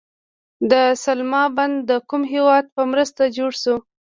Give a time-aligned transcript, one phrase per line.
[0.71, 0.73] د
[1.03, 3.75] سلما بند د کوم هیواد په مرسته جوړ شو؟